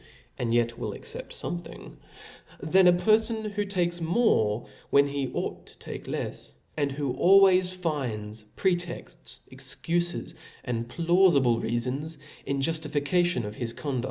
[0.39, 1.95] ^"»^^^ y^^ ^^^^ accept of fpmething,
[2.59, 7.71] than' a perfon who takes more when he ought to tak« lefs, and who always
[7.73, 10.33] finds, pretexts, excufes^
[10.63, 12.17] and piaufible reafons^
[12.47, 13.99] in juftification of his con